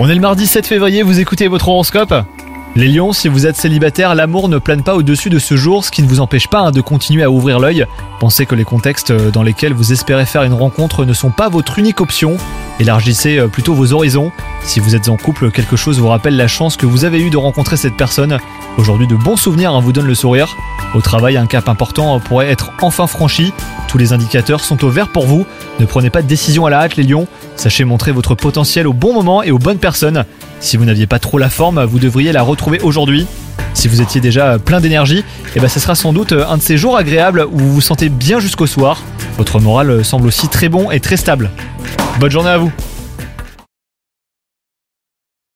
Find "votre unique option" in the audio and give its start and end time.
11.48-12.36